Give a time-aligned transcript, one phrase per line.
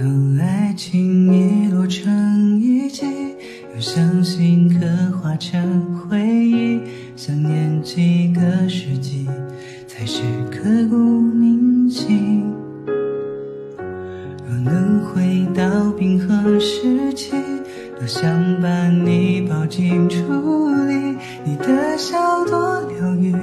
[0.00, 3.04] 当爱情遗落成遗迹，
[3.74, 4.86] 又相信刻
[5.18, 6.80] 画成回忆，
[7.16, 9.26] 想念几个世纪，
[9.86, 12.42] 才是刻骨铭心。
[14.48, 17.32] 若能回到冰河时期，
[17.98, 20.16] 多想把你抱进处
[20.86, 21.14] 理，
[21.44, 23.34] 你的笑多疗愈，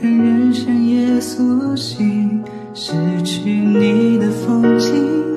[0.00, 2.42] 让人生也苏醒。
[2.72, 2.92] 失
[3.22, 5.36] 去你的风景，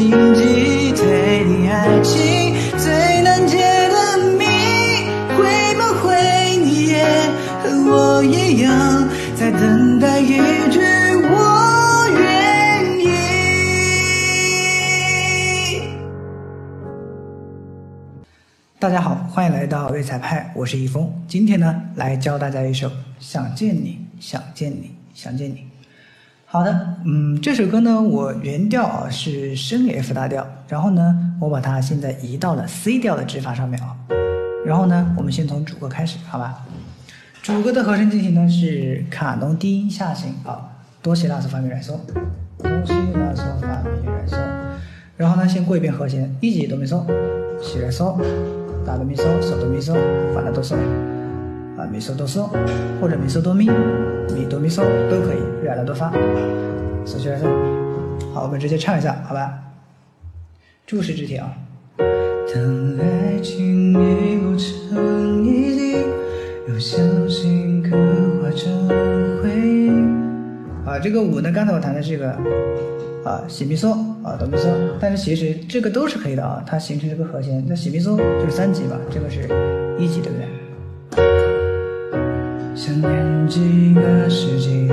[0.00, 4.46] 心机推理爱情最难解的谜，
[5.36, 7.04] 会不会你也
[7.62, 10.38] 和我一样，在等待一
[10.70, 10.80] 句
[11.28, 13.04] 我愿意？
[18.78, 21.12] 大家好，欢迎来到粤彩派，我是易峰。
[21.28, 25.56] 今天呢，来教大家一首《想见你，想见你，想见你》。
[26.52, 33.96] 好的，嗯，这首歌呢，我原调啊是升 F 大调，然后呢，我把它现在移到了 C 调的指法上面啊。
[34.66, 36.66] 然后呢，我们先从主歌开始，好吧？
[37.40, 41.92] 主歌的和声进行呢是卡农低音下行啊，哆西拉嗦发咪来嗦，
[42.58, 44.36] 哆西拉嗦发咪来嗦。
[45.16, 47.04] 然后呢，先过一遍和弦，一级哆咪嗦，
[47.62, 48.20] 西来嗦。
[48.84, 49.94] 大哆咪嗦，嗦哆咪嗦，
[50.34, 50.74] 发拉哆嗦，
[51.78, 52.48] 啊咪嗦哆嗦，
[53.00, 53.66] 或者咪嗦哆咪，
[54.34, 56.12] 咪哆咪嗦都可以，瑞拉哆发，
[57.04, 57.44] 嗦西来嗦。
[58.32, 59.58] 好，我们直接唱一下，好吧？
[60.86, 61.52] 注释肢体啊。
[61.98, 65.96] 当爱情遗落成遗迹，
[66.68, 67.96] 又相信刻
[68.42, 68.88] 画成
[69.42, 69.90] 回忆。
[70.84, 72.30] 啊，这个五呢，刚才我弹的是一个
[73.24, 73.92] 啊西咪嗦
[74.24, 74.68] 啊哆咪嗦，
[75.00, 77.64] 但是其实这个都是可以的啊，它形成这个和弦。
[77.68, 79.42] 那西咪嗦就是三级嘛，这个是
[79.98, 81.59] 一级，对不对？
[82.80, 84.88] 想念几个世纪，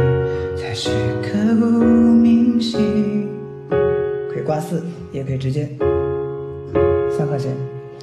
[0.58, 0.90] 才是
[1.22, 3.30] 刻骨铭心。
[4.30, 4.84] 可以挂四，
[5.14, 5.70] 也可以直接
[7.18, 7.50] 三和弦，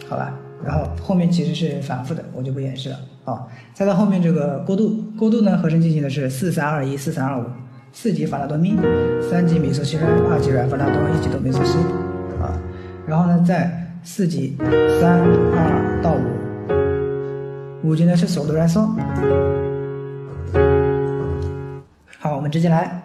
[0.08, 0.32] 好吧？
[0.64, 2.96] 然后后面其实是反复的，我就不演示了
[3.26, 3.46] 啊。
[3.74, 7.44] 再到后面这个过渡，过渡呢和声进行的是四三二一四三二五，
[7.92, 8.74] 四级法拉多咪，
[9.20, 11.76] 三级咪嗦西来，二级软法拉多，一级哆咪嗦西
[12.40, 12.58] 啊。
[13.06, 14.56] 然后呢，在四级
[14.98, 16.14] 三二到
[17.84, 18.88] 五，五级呢是索哆来嗦。
[22.24, 23.02] 好，我们直接来。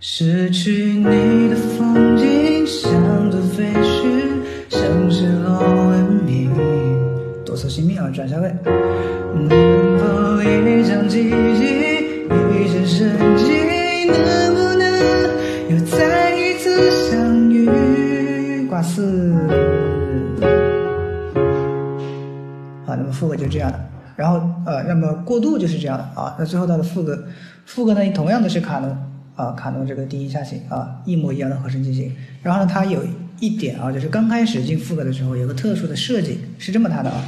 [0.00, 5.60] 失去你的风景，像座废墟，像失落
[5.90, 6.50] 文明。
[7.46, 8.52] 哆嗦西咪啊，转下位。
[9.32, 14.06] 能否一场奇迹，一线生机？
[14.10, 14.82] 能不能
[15.70, 18.66] 又再一次相遇？
[18.68, 19.32] 挂四。
[22.84, 23.78] 好，那么副歌就这样的。
[24.16, 26.34] 然后呃，那么过渡就是这样的啊。
[26.38, 27.24] 那最后到了副歌，
[27.66, 28.96] 副歌呢同样的是卡农
[29.34, 32.14] 啊，卡农这个低音下行啊，一模一样的和声进行。
[32.42, 33.02] 然后呢，它有
[33.40, 37.24] 一点啊，就是刚开始进副歌的时候有个特殊的设计，是这么弹的啊。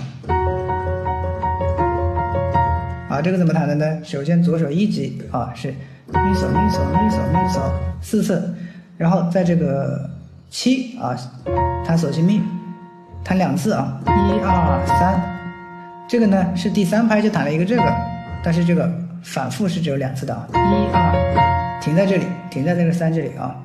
[3.09, 3.99] 啊，这个怎么弹的呢？
[4.03, 5.71] 首先左手一级啊是
[6.13, 7.61] 咪嗦咪嗦咪嗦咪嗦
[8.03, 8.55] 四次，
[8.99, 10.11] 然后在这个
[10.51, 11.17] 七啊
[11.87, 12.41] 弹索西咪，
[13.23, 15.21] 弹两次啊，一二三，
[16.07, 17.83] 这个呢是第三拍就弹了一个这个，
[18.43, 18.91] 但是这个
[19.25, 20.59] 反复是只有两次的啊，一
[20.93, 23.57] 二，停在这里，停在这个三这里啊。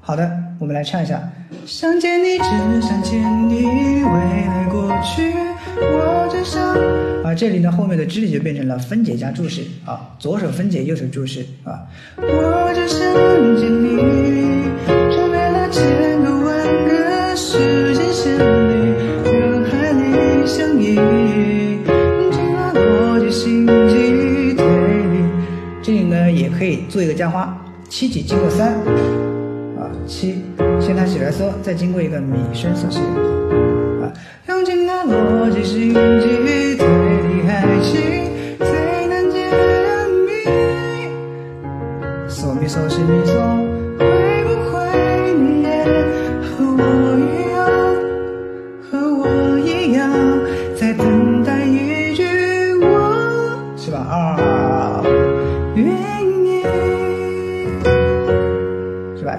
[0.00, 1.22] 好的，我们来唱一下。
[1.64, 3.64] 想见你，只想见你，
[4.02, 4.10] 未
[4.46, 5.32] 来过去，
[5.80, 6.60] 我只想。
[7.24, 11.86] 啊，这里呢后面的肢体就变成了分解加注释啊，左手分解，右手注释啊。
[12.18, 13.00] 我只想
[13.56, 13.96] 见你，
[14.86, 18.92] 穿越了千个万个时间线里，
[19.24, 20.98] 人海里相依，
[26.56, 27.56] 可以做一个加花，
[27.88, 28.74] 七级经过三
[29.76, 30.42] 啊，七
[30.80, 33.00] 先弹起来嗦，再经过一个米升嗦西
[34.02, 34.12] 啊，
[34.48, 36.78] 用尽了逻辑心机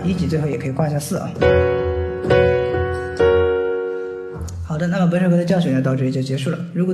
[0.04, 1.30] 一级最后也可以挂一下四啊。
[4.68, 6.60] 好的，那么本首歌的教学呢到这里就结束了。
[6.74, 6.94] 如果